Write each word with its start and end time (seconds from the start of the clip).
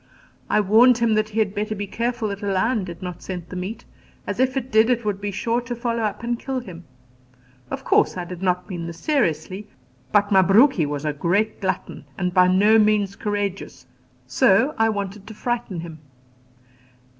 I 0.49 0.59
warned 0.61 0.97
him 0.97 1.13
that 1.13 1.29
he 1.29 1.37
had 1.37 1.53
better 1.53 1.75
be 1.75 1.85
careful 1.85 2.29
that 2.29 2.41
a 2.41 2.51
lion 2.51 2.85
did 2.85 3.03
not 3.03 3.21
scent 3.21 3.49
the 3.49 3.55
meat, 3.55 3.85
as 4.25 4.39
if 4.39 4.57
it 4.57 4.71
did 4.71 4.89
it 4.89 5.05
would 5.05 5.21
be 5.21 5.29
sure 5.29 5.61
to 5.61 5.75
follow 5.75 6.01
up 6.01 6.23
and 6.23 6.39
kill 6.39 6.59
him. 6.59 6.85
Of 7.69 7.83
course 7.83 8.17
I 8.17 8.25
did 8.25 8.41
not 8.41 8.67
mean 8.67 8.87
this 8.87 8.97
seriously; 8.97 9.67
but 10.11 10.31
Mabruki 10.31 10.87
was 10.87 11.05
a 11.05 11.13
great 11.13 11.61
glutton, 11.61 12.05
and 12.17 12.33
by 12.33 12.47
no 12.47 12.79
means 12.79 13.15
courageous, 13.15 13.85
so 14.25 14.73
I 14.79 14.89
wanted 14.89 15.27
to 15.27 15.35
frighten 15.35 15.81
him. 15.81 15.99